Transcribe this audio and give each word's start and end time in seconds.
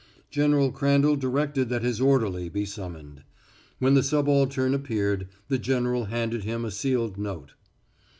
General 0.31 0.71
Crandall 0.71 1.15
directed 1.15 1.69
that 1.69 1.83
his 1.83 2.01
orderly 2.01 2.49
be 2.49 2.65
summoned. 2.65 3.21
When 3.77 3.93
the 3.93 4.01
subaltern 4.01 4.73
appeared, 4.73 5.27
the 5.47 5.59
general 5.59 6.05
handed 6.05 6.43
him 6.43 6.65
a 6.65 6.71
sealed 6.71 7.19
note. 7.19 7.53